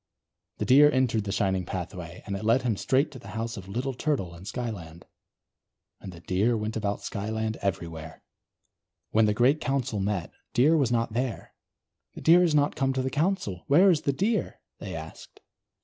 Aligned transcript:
The 0.57 0.65
Deer 0.65 0.89
entered 0.89 1.25
the 1.25 1.31
shining 1.31 1.63
pathway, 1.63 2.23
and 2.25 2.35
it 2.35 2.43
led 2.43 2.63
him 2.63 2.75
straight 2.75 3.11
to 3.11 3.19
the 3.19 3.27
house 3.37 3.55
of 3.55 3.67
Little 3.67 3.93
Turtle 3.93 4.33
in 4.33 4.45
Skyland. 4.45 5.05
And 5.99 6.11
the 6.11 6.21
Deer 6.21 6.57
went 6.57 6.75
about 6.75 7.03
Skyland 7.03 7.57
everywhere. 7.61 8.23
When 9.11 9.27
the 9.27 9.35
great 9.35 9.61
Council 9.61 9.99
met, 9.99 10.31
Deer 10.55 10.75
was 10.75 10.91
not 10.91 11.13
there. 11.13 11.53
"The 12.15 12.21
Deer 12.21 12.41
is 12.41 12.55
not 12.55 12.75
come 12.75 12.93
to 12.93 13.03
the 13.03 13.11
Council, 13.11 13.63
where 13.67 13.91
is 13.91 14.01
the 14.01 14.11
Deer?" 14.11 14.59
they 14.79 14.95
asked. 14.95 15.39